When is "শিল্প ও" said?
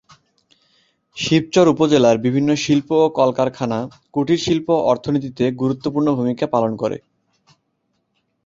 2.63-3.15